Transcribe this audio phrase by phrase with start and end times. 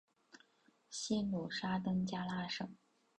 [0.89, 2.67] 西努沙登加拉省。